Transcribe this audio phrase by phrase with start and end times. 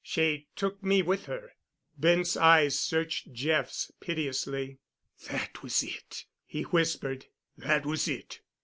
[0.03, 1.51] She took me with her."
[1.95, 4.79] Bent's eyes searched Jeff's piteously.
[5.29, 8.39] "That was it," he whispered, "that was it.